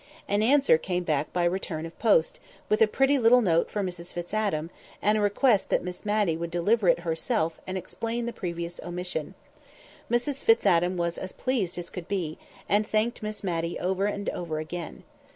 [0.27, 4.11] An answer came back by return of post, with a pretty little note for Mrs
[4.13, 8.33] Fitz Adam, and a request that Miss Matty would deliver it herself and explain the
[8.33, 9.35] previous omission.
[10.09, 14.27] Mrs Fitz Adam was as pleased as could be, and thanked Miss Matty over and
[14.31, 15.03] over again.